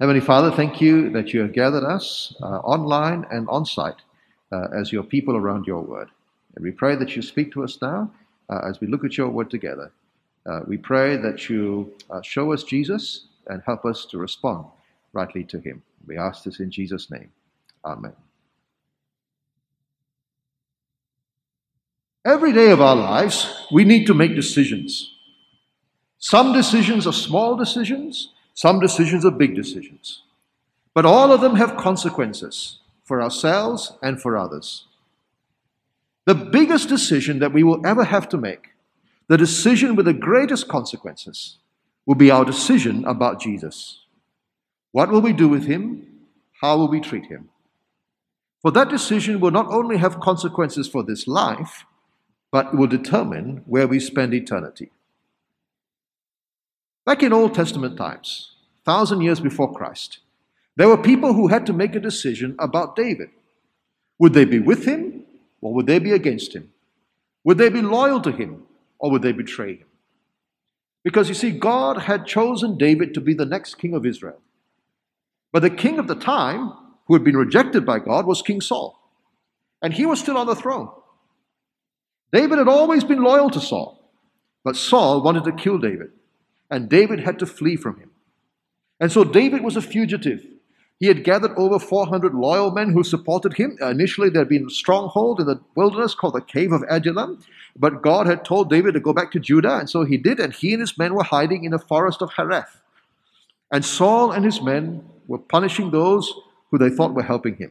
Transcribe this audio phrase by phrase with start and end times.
[0.00, 3.96] Heavenly Father, thank you that you have gathered us uh, online and on site
[4.52, 6.08] uh, as your people around your word.
[6.54, 8.12] And we pray that you speak to us now
[8.48, 9.90] uh, as we look at your word together.
[10.46, 14.66] Uh, we pray that you uh, show us Jesus and help us to respond
[15.12, 15.82] rightly to him.
[16.06, 17.32] We ask this in Jesus' name.
[17.84, 18.14] Amen.
[22.24, 25.12] Every day of our lives, we need to make decisions.
[26.18, 30.24] Some decisions are small decisions, some decisions are big decisions.
[30.92, 34.88] But all of them have consequences for ourselves and for others.
[36.26, 38.70] The biggest decision that we will ever have to make,
[39.28, 41.58] the decision with the greatest consequences,
[42.04, 44.00] will be our decision about Jesus.
[44.90, 46.26] What will we do with him?
[46.60, 47.50] How will we treat him?
[48.60, 51.86] For that decision will not only have consequences for this life,
[52.50, 54.90] but will determine where we spend eternity.
[57.08, 58.52] Back in Old Testament times,
[58.84, 60.18] thousand years before Christ,
[60.76, 63.30] there were people who had to make a decision about David.
[64.18, 65.24] Would they be with him
[65.62, 66.70] or would they be against him?
[67.44, 68.64] Would they be loyal to him
[68.98, 69.86] or would they betray him?
[71.02, 74.42] Because you see, God had chosen David to be the next king of Israel.
[75.50, 76.74] But the king of the time,
[77.06, 79.00] who had been rejected by God, was King Saul.
[79.80, 80.90] And he was still on the throne.
[82.32, 84.12] David had always been loyal to Saul,
[84.62, 86.10] but Saul wanted to kill David
[86.70, 88.10] and David had to flee from him.
[89.00, 90.44] And so David was a fugitive.
[90.98, 93.78] He had gathered over 400 loyal men who supported him.
[93.80, 97.44] Initially, there had been a stronghold in the wilderness called the Cave of Adullam,
[97.76, 100.52] but God had told David to go back to Judah, and so he did, and
[100.52, 102.80] he and his men were hiding in the forest of Hereth.
[103.70, 106.32] And Saul and his men were punishing those
[106.70, 107.70] who they thought were helping him.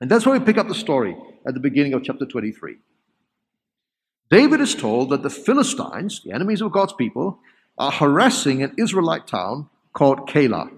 [0.00, 2.76] And that's where we pick up the story at the beginning of chapter 23.
[4.30, 7.38] David is told that the Philistines, the enemies of God's people,
[7.78, 10.70] are harassing an Israelite town called Keilah.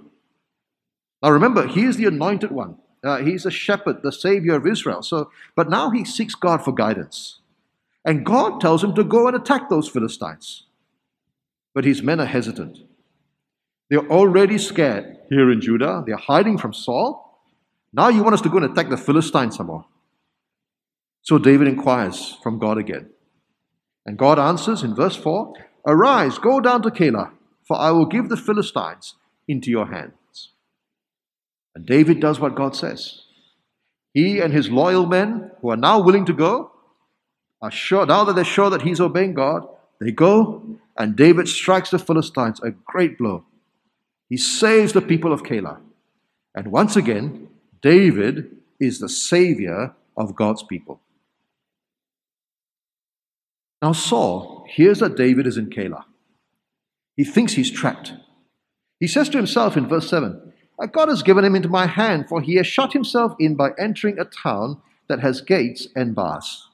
[1.23, 2.77] Now remember, he is the anointed one.
[3.03, 5.03] Uh, he's a shepherd, the savior of Israel.
[5.03, 7.41] So, but now he seeks God for guidance.
[8.05, 10.67] And God tells him to go and attack those Philistines.
[11.74, 12.79] But his men are hesitant.
[13.89, 16.03] They're already scared here in Judah.
[16.07, 17.42] They're hiding from Saul.
[17.92, 19.85] Now you want us to go and attack the Philistines some more.
[21.23, 23.11] So David inquires from God again.
[24.07, 25.55] And God answers in verse 4
[25.86, 27.33] Arise, go down to Keilah,
[27.67, 29.14] for I will give the Philistines
[29.48, 30.51] into your hands.
[31.74, 33.23] And David does what God says.
[34.13, 36.73] He and his loyal men, who are now willing to go,
[37.63, 39.67] are sure, now that they're sure that he's obeying God,
[40.01, 40.63] they go,
[40.96, 43.45] and David strikes the Philistines a great blow.
[44.29, 45.79] He saves the people of Keilah.
[46.55, 47.48] And once again,
[47.83, 51.01] David is the savior of God's people.
[53.83, 56.05] Now, Saul hears that David is in Keilah.
[57.17, 58.13] He thinks he's trapped.
[58.98, 60.52] He says to himself in verse 7
[60.92, 64.18] God has given him into my hand, for he has shut himself in by entering
[64.18, 66.68] a town that has gates and bars.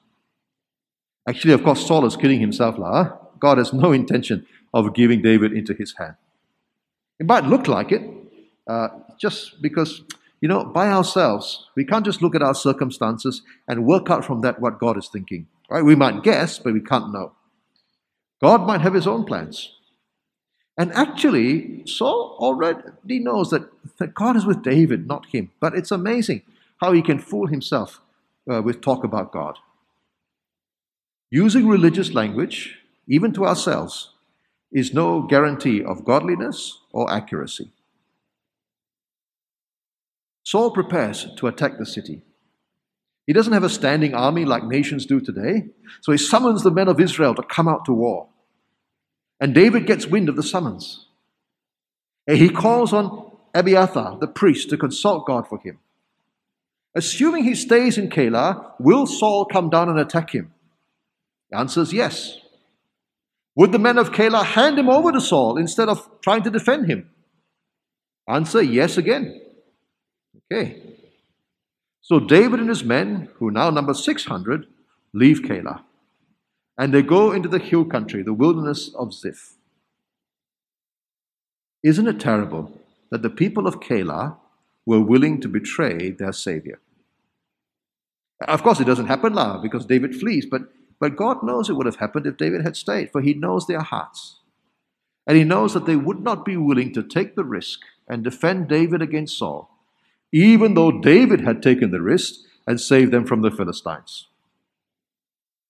[1.29, 2.79] Actually, of course, Saul is kidding himself.
[2.79, 3.17] Lah.
[3.41, 6.15] God has no intention of giving David into his hand.
[7.19, 8.03] It might look like it,
[8.69, 8.89] uh,
[9.19, 10.03] just because,
[10.41, 14.43] you know, by ourselves, we can't just look at our circumstances and work out from
[14.43, 15.49] that what God is thinking.
[15.69, 15.85] Right?
[15.85, 17.33] We might guess, but we can't know.
[18.41, 19.73] God might have his own plans.
[20.79, 23.69] And actually, Saul already knows that,
[23.99, 25.51] that God is with David, not him.
[25.59, 26.43] But it's amazing
[26.79, 28.01] how he can fool himself
[28.51, 29.59] uh, with talk about God.
[31.31, 32.79] Using religious language,
[33.09, 34.11] even to ourselves,
[34.71, 37.71] is no guarantee of godliness or accuracy.
[40.45, 42.23] Saul prepares to attack the city.
[43.27, 45.69] He doesn't have a standing army like nations do today.
[46.01, 48.29] So he summons the men of Israel to come out to war.
[49.41, 51.07] And David gets wind of the summons.
[52.27, 55.79] And he calls on Abiathar, the priest, to consult God for him.
[56.95, 60.55] Assuming he stays in Keilah, will Saul come down and attack him?
[61.51, 62.39] The answer is yes.
[63.55, 66.87] Would the men of Keilah hand him over to Saul instead of trying to defend
[66.87, 67.11] him?
[68.29, 69.41] Answer yes again.
[70.53, 70.96] Okay.
[72.07, 74.69] So David and his men, who now number 600,
[75.13, 75.83] leave Keilah.
[76.79, 79.57] And they go into the hill country, the wilderness of Ziph.
[81.83, 82.81] Isn't it terrible
[83.11, 84.37] that the people of Keilah
[84.87, 86.79] were willing to betray their Savior?
[88.47, 90.63] Of course, it doesn't happen now because David flees, but,
[91.01, 93.81] but God knows it would have happened if David had stayed, for he knows their
[93.81, 94.39] hearts.
[95.27, 98.69] And he knows that they would not be willing to take the risk and defend
[98.69, 99.73] David against Saul
[100.33, 102.35] even though David had taken the risk
[102.67, 104.27] and saved them from the Philistines.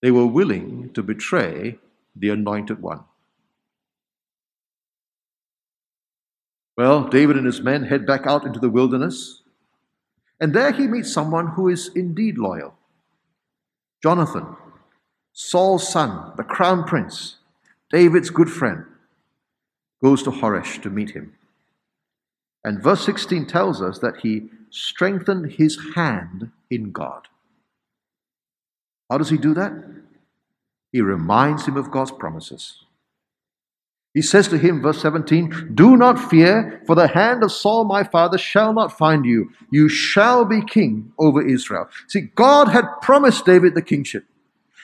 [0.03, 1.79] They were willing to betray
[2.14, 3.00] the anointed one.
[6.76, 9.43] Well, David and his men head back out into the wilderness,
[10.41, 12.75] and there he meets someone who is indeed loyal
[14.02, 14.56] Jonathan,
[15.32, 17.37] Saul's son, the crown prince,
[17.91, 18.85] David's good friend,
[20.02, 21.35] goes to Horesh to meet him.
[22.67, 27.29] And verse 16 tells us that he strengthened his hand in God.
[29.09, 29.73] How does he do that?
[30.91, 32.83] He reminds him of God's promises.
[34.15, 38.03] He says to him, verse 17, Do not fear, for the hand of Saul my
[38.03, 39.53] father shall not find you.
[39.71, 41.89] You shall be king over Israel.
[42.09, 44.25] See, God had promised David the kingship.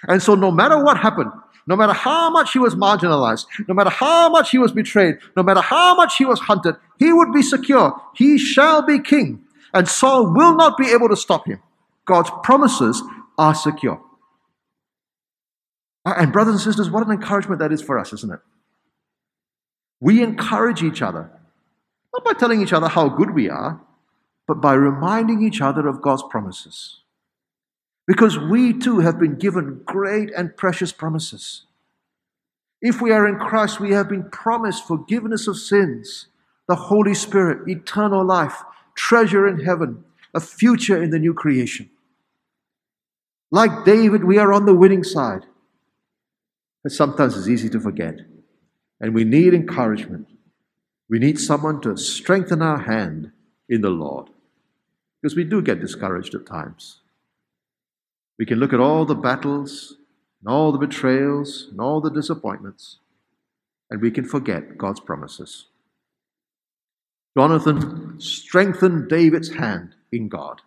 [0.07, 1.33] And so, no matter what happened,
[1.67, 5.43] no matter how much he was marginalized, no matter how much he was betrayed, no
[5.43, 8.01] matter how much he was hunted, he would be secure.
[8.15, 9.45] He shall be king.
[9.75, 11.63] And Saul will not be able to stop him.
[12.05, 13.03] God's promises
[13.39, 14.03] are secure.
[16.05, 18.41] And, brothers and sisters, what an encouragement that is for us, isn't it?
[20.01, 21.31] We encourage each other,
[22.13, 23.81] not by telling each other how good we are,
[24.49, 27.02] but by reminding each other of God's promises.
[28.13, 31.65] Because we too have been given great and precious promises.
[32.83, 36.27] If we are in Christ, we have been promised forgiveness of sins,
[36.69, 38.65] the Holy Spirit, eternal life,
[38.95, 40.05] treasure in heaven,
[40.35, 41.89] a future in the new creation.
[43.51, 45.47] Like David, we are on the winning side.
[46.83, 48.17] But sometimes it's easy to forget.
[49.01, 50.29] And we need encouragement.
[51.09, 53.33] We need someone to strengthen our hand
[53.71, 54.29] in the Lord.
[55.23, 56.99] Because we do get discouraged at times.
[58.43, 59.99] We can look at all the battles,
[60.41, 62.99] and all the betrayals, and all the disappointments,
[63.89, 65.67] and we can forget God's promises.
[67.39, 70.61] Jonathan strengthened David's hand in God.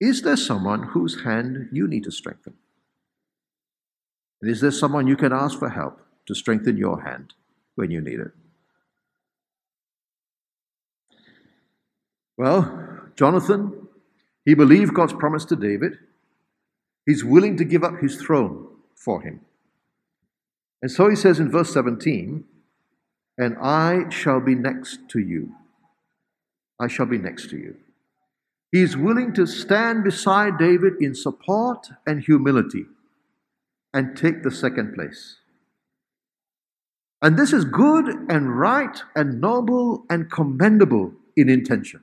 [0.00, 2.54] Is there someone whose hand you need to strengthen?
[4.40, 5.98] And is there someone you can ask for help?
[6.26, 7.34] to strengthen your hand
[7.74, 8.30] when you need it.
[12.36, 13.81] Well, Jonathan,
[14.44, 15.98] he believed God's promise to David.
[17.06, 19.40] He's willing to give up his throne for him.
[20.80, 22.44] And so he says in verse 17,
[23.38, 25.52] And I shall be next to you.
[26.80, 27.76] I shall be next to you.
[28.72, 32.86] He is willing to stand beside David in support and humility
[33.94, 35.36] and take the second place.
[37.20, 42.02] And this is good and right and noble and commendable in intention.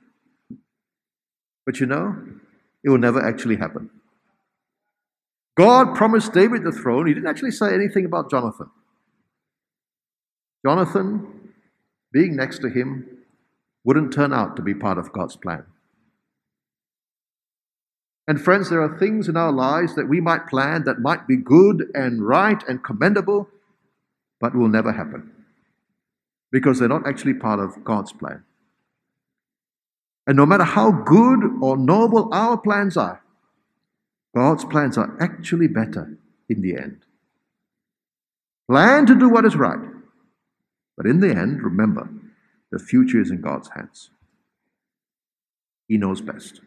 [1.66, 2.16] But you know,
[2.82, 3.90] it will never actually happen.
[5.56, 7.06] God promised David the throne.
[7.06, 8.70] He didn't actually say anything about Jonathan.
[10.64, 11.52] Jonathan,
[12.12, 13.18] being next to him,
[13.84, 15.64] wouldn't turn out to be part of God's plan.
[18.28, 21.36] And friends, there are things in our lives that we might plan that might be
[21.36, 23.48] good and right and commendable,
[24.40, 25.32] but will never happen
[26.52, 28.44] because they're not actually part of God's plan.
[30.30, 33.20] And no matter how good or noble our plans are,
[34.32, 36.18] God's plans are actually better
[36.48, 37.00] in the end.
[38.70, 39.80] Plan to do what is right,
[40.96, 42.08] but in the end, remember,
[42.70, 44.10] the future is in God's hands.
[45.88, 46.60] He knows best.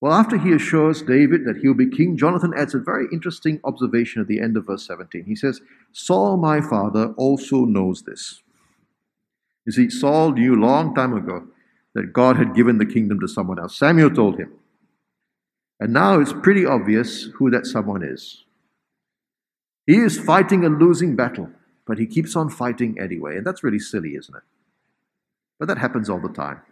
[0.00, 4.22] Well, after he assures David that he'll be king, Jonathan adds a very interesting observation
[4.22, 5.24] at the end of verse 17.
[5.24, 5.60] He says,
[5.90, 8.40] Saul, my father, also knows this.
[9.66, 11.46] You see, Saul knew long time ago
[11.94, 13.78] that God had given the kingdom to someone else.
[13.78, 14.52] Samuel told him.
[15.78, 18.44] And now it's pretty obvious who that someone is.
[19.86, 21.50] He is fighting a losing battle,
[21.86, 23.36] but he keeps on fighting anyway.
[23.36, 24.42] And that's really silly, isn't it?
[25.58, 26.62] But that happens all the time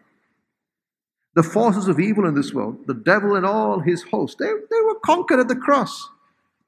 [1.34, 4.80] the forces of evil in this world, the devil and all his hosts, they, they
[4.84, 6.08] were conquered at the cross.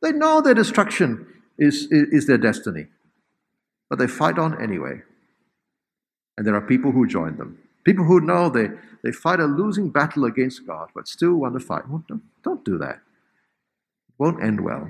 [0.01, 1.27] They know their destruction
[1.59, 2.87] is, is, is their destiny.
[3.91, 5.03] But they fight on anyway.
[6.37, 7.59] And there are people who join them.
[7.85, 8.69] People who know they,
[9.03, 11.89] they fight a losing battle against God, but still want to fight.
[11.89, 12.97] Well, don't, don't do that.
[14.09, 14.89] It won't end well.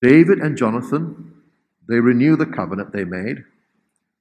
[0.00, 1.34] David and Jonathan,
[1.88, 3.44] they renew the covenant they made,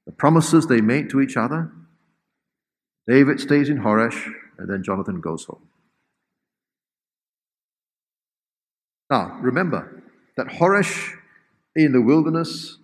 [0.06, 1.72] the promises they made to each other.
[3.08, 5.68] David stays in Horesh, and then Jonathan goes home.
[9.10, 10.04] Now, remember
[10.36, 11.14] that Horesh
[11.76, 12.78] in the wilderness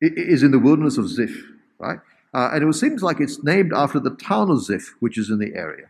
[0.00, 1.44] is in the wilderness of Ziph,
[1.78, 1.98] right?
[2.34, 5.38] Uh, and it seems like it's named after the town of Ziph, which is in
[5.38, 5.86] the area.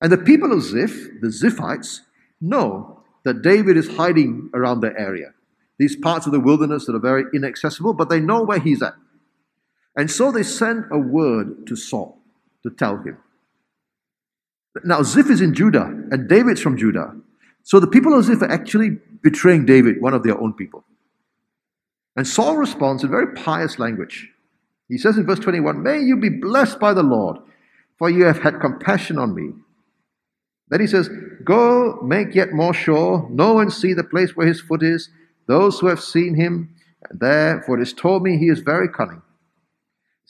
[0.00, 2.00] And the people of Ziph, the Ziphites,
[2.40, 5.32] know that David is hiding around their area.
[5.78, 8.94] These parts of the wilderness that are very inaccessible, but they know where he's at.
[9.96, 12.18] And so they send a word to Saul
[12.62, 13.18] to tell him.
[14.84, 17.14] Now, Ziph is in Judah, and David's from Judah.
[17.62, 20.84] So the people of Ziph are actually betraying David, one of their own people.
[22.16, 24.28] And Saul responds in very pious language.
[24.88, 27.38] He says in verse 21 May you be blessed by the Lord,
[27.98, 29.52] for you have had compassion on me.
[30.68, 31.08] Then he says,
[31.44, 35.10] Go make yet more sure, know and see the place where his foot is,
[35.46, 36.74] those who have seen him,
[37.10, 39.22] there, for it is told me he is very cunning.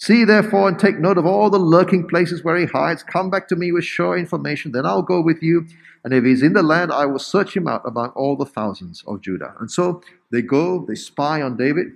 [0.00, 3.02] See therefore and take note of all the lurking places where he hides.
[3.02, 5.66] Come back to me with sure information, then I'll go with you.
[6.02, 9.04] And if he's in the land, I will search him out among all the thousands
[9.06, 9.54] of Judah.
[9.60, 10.02] And so
[10.32, 11.88] they go, they spy on David,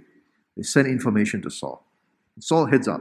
[0.55, 1.83] they send information to Saul.
[2.37, 3.01] And Saul heads up.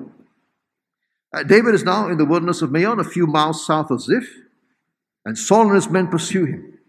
[1.34, 4.30] Uh, David is now in the wilderness of Maon, a few miles south of Ziph,
[5.26, 6.80] and Saul and his men pursue him.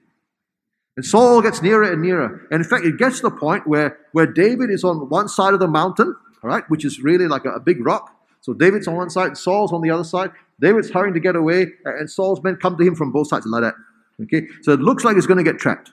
[0.97, 2.47] And Saul gets nearer and nearer.
[2.53, 5.55] And in fact, it gets to the point where, where David is on one side
[5.55, 8.15] of the mountain, all right, which is really like a, a big rock.
[8.43, 10.31] So David's on one side, Saul's on the other side.
[10.61, 13.63] David's hurrying to get away, and Saul's men come to him from both sides like
[13.63, 13.75] that.
[14.23, 15.91] Okay, so it looks like he's going to get trapped.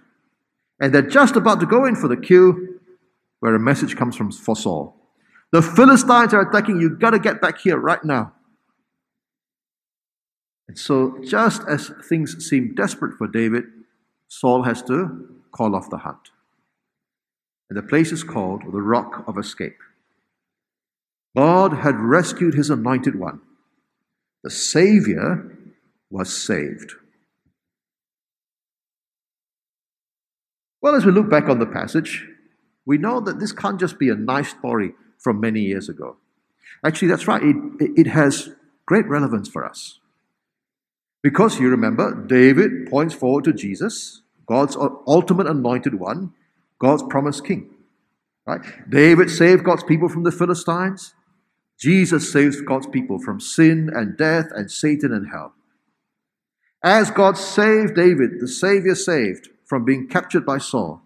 [0.81, 2.55] And they're just about to go in for the kill,
[3.39, 4.95] where a message comes from for Saul.
[5.53, 8.33] The Philistines are attacking You've Got to get back here right now.
[10.67, 13.63] And so, just as things seem desperate for David,
[14.27, 16.29] Saul has to call off the hunt.
[17.69, 19.77] And the place is called the Rock of Escape.
[21.35, 23.41] God had rescued his anointed one.
[24.43, 25.57] The Savior
[26.09, 26.93] was saved.
[30.81, 32.27] Well, as we look back on the passage,
[32.85, 36.17] we know that this can't just be a nice story from many years ago.
[36.83, 37.55] Actually, that's right, it,
[37.95, 38.49] it has
[38.85, 39.99] great relevance for us.
[41.21, 46.33] Because you remember, David points forward to Jesus, God's ultimate anointed one,
[46.79, 47.69] God's promised king.
[48.47, 48.61] Right?
[48.89, 51.13] David saved God's people from the Philistines.
[51.81, 55.53] Jesus saves God's people from sin and death and Satan and hell.
[56.83, 61.01] As God saved David, the Savior saved, from being captured by Saul.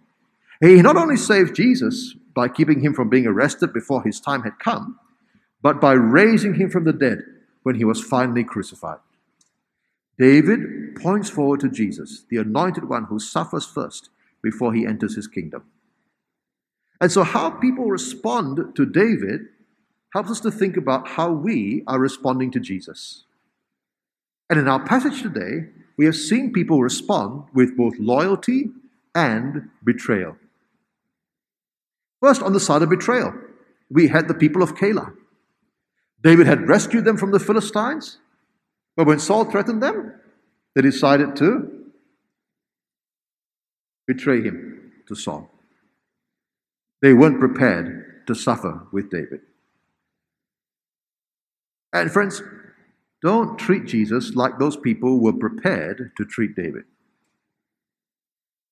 [0.60, 4.58] He not only saved Jesus by keeping him from being arrested before his time had
[4.58, 5.00] come,
[5.62, 7.20] but by raising him from the dead
[7.62, 8.98] when he was finally crucified.
[10.18, 14.10] David points forward to Jesus, the anointed one who suffers first
[14.42, 15.66] before he enters his kingdom.
[17.00, 19.42] And so, how people respond to David
[20.16, 23.26] helps us to think about how we are responding to Jesus.
[24.50, 25.68] And in our passage today,
[25.98, 28.70] we have seen people respond with both loyalty
[29.14, 30.38] and betrayal.
[32.22, 33.34] First, on the side of betrayal,
[33.92, 35.14] we had the people of Keilah.
[36.24, 38.18] David had rescued them from the Philistines,
[38.96, 40.14] but when Saul threatened them,
[40.76, 41.92] they decided to
[44.08, 45.52] betray him to Saul.
[47.02, 49.42] They weren't prepared to suffer with David.
[51.96, 52.44] And friends,
[53.22, 56.84] don't treat Jesus like those people were prepared to treat David.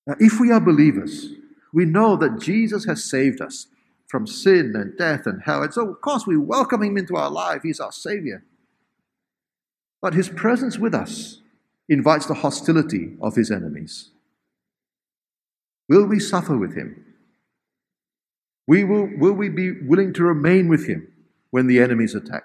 [0.06, 1.30] Now, if we are believers,
[1.72, 3.66] we know that Jesus has saved us
[4.08, 5.62] from sin and death and hell.
[5.62, 7.62] And so, of course, we welcome him into our life.
[7.62, 8.44] He's our Savior.
[10.02, 11.40] But his presence with us
[11.88, 14.10] invites the hostility of his enemies.
[15.88, 17.02] Will we suffer with him?
[18.66, 21.10] We will, will we be willing to remain with him
[21.50, 22.44] when the enemies attack?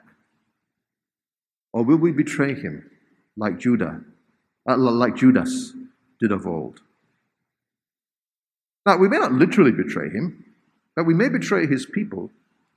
[1.73, 2.89] Or will we betray him
[3.37, 4.01] like Judah,
[4.67, 5.73] uh, like Judas
[6.19, 6.81] did of old?
[8.85, 10.45] Now, we may not literally betray him,
[10.95, 12.31] but we may betray his people,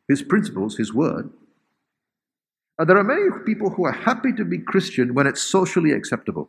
[0.08, 1.30] his principles, his word.
[2.78, 6.48] Uh, there are many people who are happy to be Christian when it's socially acceptable.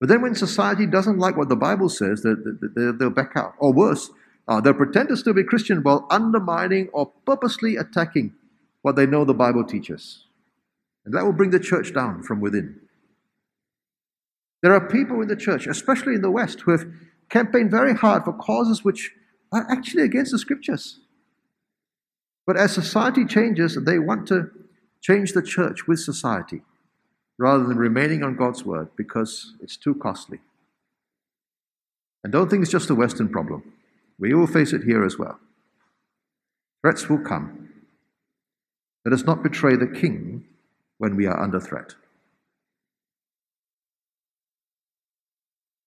[0.00, 3.54] But then when society doesn't like what the Bible says, they'll back out.
[3.58, 4.10] Or worse,
[4.48, 8.34] uh, they'll pretend to still be Christian while undermining or purposely attacking
[8.82, 10.24] what they know the Bible teaches.
[11.04, 12.80] And that will bring the church down from within.
[14.62, 16.86] There are people in the church, especially in the West, who have
[17.28, 19.10] campaigned very hard for causes which
[19.50, 21.00] are actually against the scriptures.
[22.46, 24.50] But as society changes, they want to
[25.00, 26.62] change the church with society
[27.38, 30.38] rather than remaining on God's word because it's too costly.
[32.22, 33.72] And don't think it's just a Western problem.
[34.18, 35.40] We all face it here as well.
[36.82, 37.70] Threats will come.
[39.04, 40.44] Let us not betray the king
[41.02, 41.96] when we are under threat.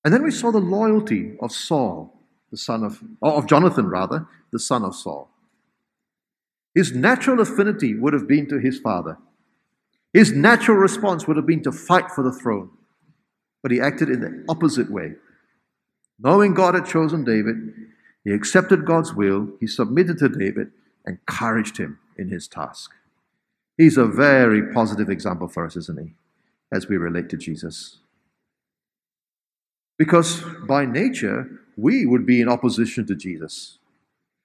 [0.04, 2.20] And then we saw the loyalty of Saul,
[2.52, 5.30] the son of, of Jonathan rather, the son of Saul.
[6.74, 9.18] His natural affinity would have been to his father.
[10.12, 12.72] His natural response would have been to fight for the throne.
[13.64, 15.14] But he acted in the opposite way.
[16.20, 17.56] Knowing God had chosen David,
[18.26, 20.72] he accepted God's will, he submitted to David,
[21.06, 22.92] and encouraged him in his task.
[23.78, 26.14] He's a very positive example for us, isn't he,
[26.72, 27.98] as we relate to Jesus?
[29.98, 33.80] Because by nature, we would be in opposition to Jesus.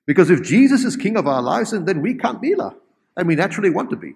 [0.06, 2.72] Because if Jesus is king of our lives, then we can't be lah.
[3.16, 4.14] And we naturally want to be.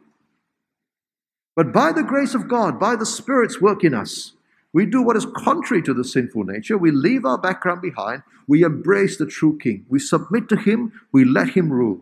[1.56, 4.32] But by the grace of God, by the Spirit's work in us,
[4.72, 6.76] we do what is contrary to the sinful nature.
[6.76, 8.22] We leave our background behind.
[8.48, 9.86] We embrace the true King.
[9.88, 11.00] We submit to Him.
[11.12, 12.00] We let Him rule.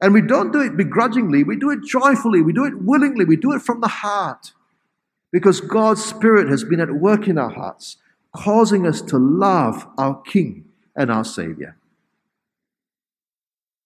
[0.00, 1.42] And we don't do it begrudgingly.
[1.42, 2.42] We do it joyfully.
[2.42, 3.24] We do it willingly.
[3.24, 4.52] We do it from the heart.
[5.32, 7.96] Because God's Spirit has been at work in our hearts,
[8.34, 11.76] causing us to love our King and our Savior.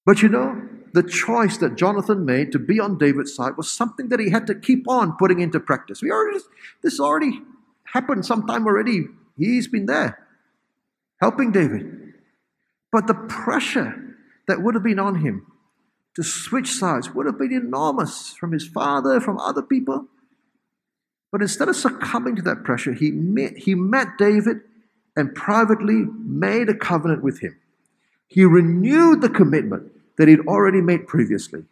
[0.05, 4.09] But you know, the choice that Jonathan made to be on David's side was something
[4.09, 6.03] that he had to keep on putting into practice.
[6.03, 6.41] We already,
[6.83, 7.41] this already
[7.85, 9.07] happened sometime already.
[9.37, 10.27] He's been there
[11.21, 12.15] helping David.
[12.91, 14.17] But the pressure
[14.49, 15.47] that would have been on him
[16.21, 20.07] to switch sides would have been enormous from his father, from other people.
[21.33, 24.59] But instead of succumbing to that pressure, he met, he met David
[25.17, 27.59] and privately made a covenant with him.
[28.27, 31.65] He renewed the commitment that he'd already made previously.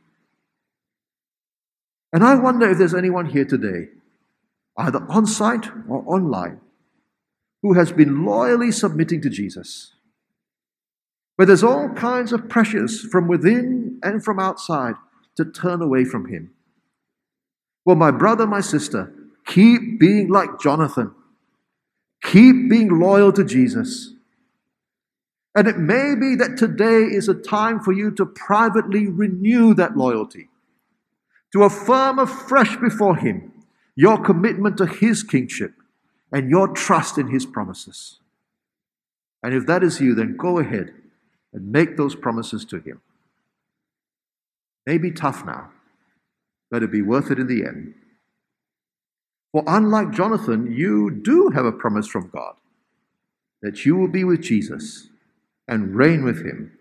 [2.11, 3.89] And I wonder if there's anyone here today,
[4.79, 6.61] either on site or online,
[7.61, 9.93] who has been loyally submitting to Jesus.
[11.37, 14.95] But there's all kinds of pressures from within and from outside
[15.37, 16.53] to turn away from him.
[17.85, 19.13] Well, my brother, my sister,
[19.47, 21.15] keep being like Jonathan.
[22.23, 24.13] Keep being loyal to Jesus.
[25.55, 29.97] And it may be that today is a time for you to privately renew that
[29.97, 30.49] loyalty,
[31.53, 33.53] to affirm afresh before Him
[33.97, 35.73] your commitment to His kingship
[36.31, 38.21] and your trust in His promises.
[39.43, 40.93] And if that is you, then go ahead
[41.53, 43.01] and make those promises to Him.
[44.89, 45.69] May be tough now,
[46.71, 47.93] but it'll be worth it in the end.
[49.53, 52.55] For unlike Jonathan, you do have a promise from God
[53.61, 55.09] that you will be with Jesus
[55.69, 56.73] and reign with him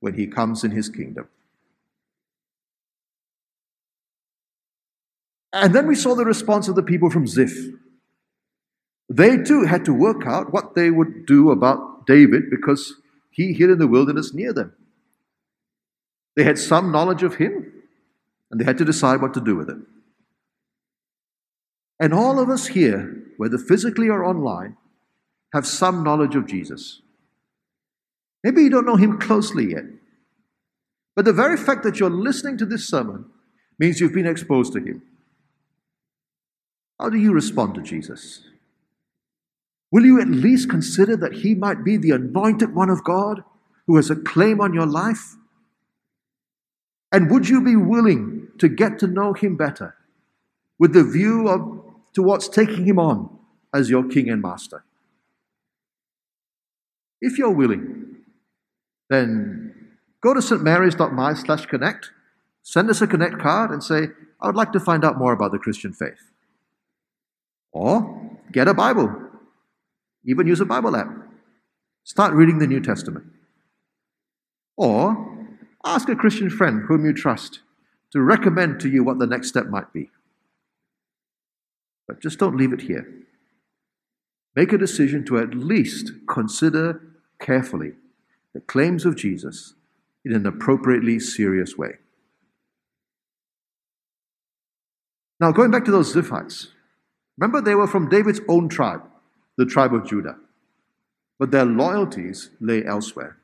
[0.00, 1.28] when he comes in his kingdom.
[5.52, 7.56] And then we saw the response of the people from Ziph.
[9.08, 12.94] They too had to work out what they would do about David because
[13.30, 14.72] he hid in the wilderness near them.
[16.36, 17.72] They had some knowledge of him
[18.50, 19.76] and they had to decide what to do with it.
[22.00, 24.76] And all of us here, whether physically or online,
[25.52, 27.00] have some knowledge of Jesus.
[28.42, 29.84] Maybe you don't know him closely yet.
[31.16, 33.26] But the very fact that you're listening to this sermon
[33.78, 35.02] means you've been exposed to him.
[37.00, 38.42] How do you respond to Jesus?
[39.90, 43.42] Will you at least consider that he might be the anointed one of God
[43.86, 45.36] who has a claim on your life?
[47.14, 49.94] And would you be willing to get to know him better
[50.80, 51.60] with the view of
[52.14, 53.38] to what's taking him on
[53.72, 54.84] as your king and master?
[57.20, 58.16] If you're willing,
[59.10, 62.10] then go to stmarys.my slash connect,
[62.64, 64.08] send us a connect card and say,
[64.40, 66.32] I would like to find out more about the Christian faith.
[67.70, 69.14] Or get a Bible.
[70.24, 71.14] Even use a Bible app.
[72.02, 73.26] Start reading the New Testament.
[74.76, 75.33] Or
[75.84, 77.60] ask a Christian friend whom you trust
[78.12, 80.10] to recommend to you what the next step might be.
[82.06, 83.06] But just don't leave it here.
[84.56, 87.00] Make a decision to at least consider
[87.40, 87.92] carefully
[88.52, 89.74] the claims of Jesus
[90.24, 91.98] in an appropriately serious way.
[95.40, 96.68] Now, going back to those Ziphites,
[97.36, 99.02] remember they were from David's own tribe,
[99.58, 100.36] the tribe of Judah,
[101.38, 103.36] but their loyalties lay elsewhere.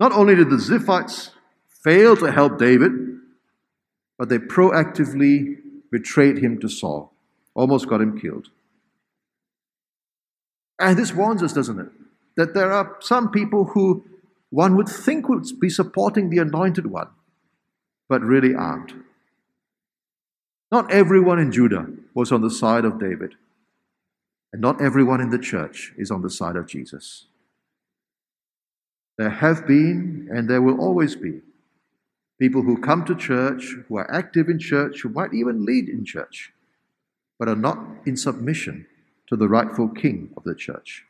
[0.00, 1.30] Not only did the Ziphites
[1.82, 2.92] fail to help David,
[4.18, 5.56] but they proactively
[5.90, 7.12] betrayed him to Saul,
[7.54, 8.48] almost got him killed.
[10.78, 11.88] And this warns us, doesn't it?
[12.36, 14.04] that there are some people who
[14.50, 17.08] one would think would be supporting the anointed one,
[18.08, 18.92] but really aren't.
[20.70, 23.34] Not everyone in Judah was on the side of David,
[24.52, 27.26] and not everyone in the church is on the side of Jesus.
[29.16, 31.40] There have been, and there will always be,
[32.40, 36.04] people who come to church, who are active in church, who might even lead in
[36.04, 36.52] church,
[37.38, 38.86] but are not in submission
[39.28, 41.04] to the rightful king of the church.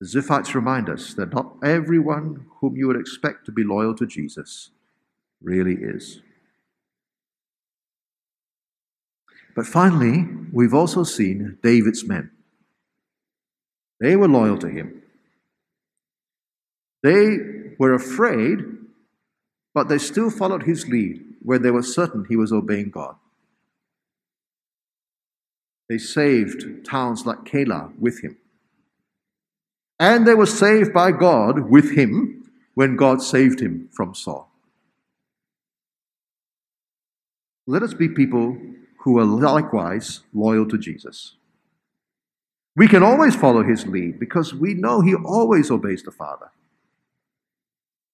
[0.00, 4.06] The Ziphites remind us that not everyone whom you would expect to be loyal to
[4.06, 4.70] Jesus
[5.42, 6.22] really is.
[9.54, 12.30] But finally, we've also seen David's men.
[14.00, 15.02] They were loyal to him.
[17.02, 17.38] They
[17.78, 18.58] were afraid,
[19.74, 23.16] but they still followed his lead when they were certain he was obeying God.
[25.88, 28.36] They saved towns like Keilah with him.
[29.98, 34.50] And they were saved by God with him when God saved him from Saul.
[37.66, 38.56] Let us be people
[39.00, 41.36] who are likewise loyal to Jesus.
[42.76, 46.50] We can always follow his lead because we know he always obeys the Father.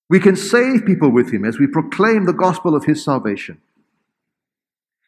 [0.09, 3.61] We can save people with him as we proclaim the gospel of his salvation.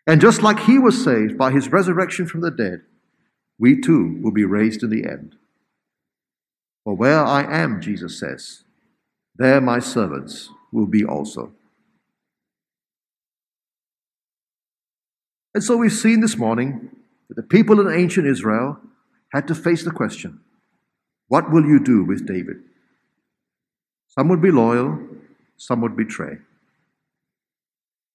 [0.06, 2.82] And just like he was saved by his resurrection from the dead,
[3.58, 5.36] we too will be raised in the end.
[6.84, 8.64] For where I am, Jesus says,
[9.36, 11.52] there my servants will be also.
[15.54, 16.90] And so we've seen this morning
[17.28, 18.80] that the people in ancient Israel
[19.32, 20.40] had to face the question
[21.28, 22.56] what will you do with David?
[24.06, 24.98] Some would be loyal,
[25.56, 26.38] some would betray.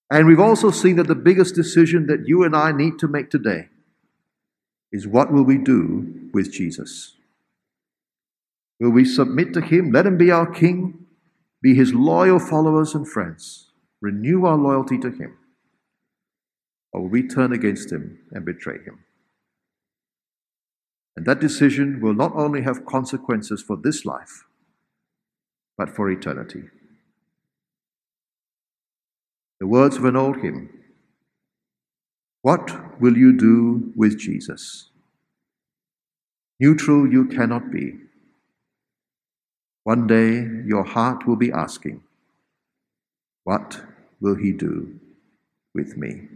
[0.10, 3.30] And we've also seen that the biggest decision that you and I need to make
[3.30, 3.69] today
[4.91, 7.15] is what will we do with Jesus?
[8.80, 11.06] Will we submit to him, let him be our king,
[11.62, 13.71] be his loyal followers and friends,
[14.02, 15.38] renew our loyalty to him?
[16.91, 18.99] Or will we turn against him and betray him?
[21.15, 24.45] And that decision will not only have consequences for this life,
[25.78, 26.63] but for eternity.
[29.60, 30.69] The words of an old hymn
[32.41, 34.89] What will you do with Jesus?
[36.60, 37.95] Neutral you cannot be.
[39.84, 42.04] One day your heart will be asking,
[43.43, 43.82] What
[44.21, 44.99] will he do
[45.73, 46.28] with me?